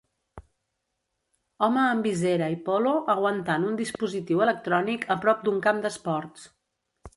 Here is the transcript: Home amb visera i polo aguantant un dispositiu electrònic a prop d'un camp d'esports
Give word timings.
Home 1.67 1.81
amb 1.89 2.05
visera 2.09 2.47
i 2.55 2.57
polo 2.71 2.95
aguantant 3.15 3.69
un 3.73 3.77
dispositiu 3.83 4.43
electrònic 4.49 5.07
a 5.17 5.21
prop 5.27 5.47
d'un 5.49 5.63
camp 5.69 5.87
d'esports 5.87 6.53